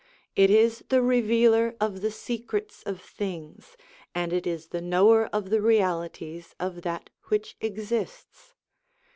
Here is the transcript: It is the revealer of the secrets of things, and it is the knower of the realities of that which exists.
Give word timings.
It 0.35 0.49
is 0.49 0.83
the 0.89 0.99
revealer 0.99 1.75
of 1.79 2.01
the 2.01 2.09
secrets 2.09 2.81
of 2.87 2.99
things, 2.99 3.77
and 4.15 4.33
it 4.33 4.47
is 4.47 4.69
the 4.69 4.81
knower 4.81 5.27
of 5.27 5.51
the 5.51 5.61
realities 5.61 6.55
of 6.59 6.81
that 6.81 7.11
which 7.27 7.55
exists. 7.61 8.55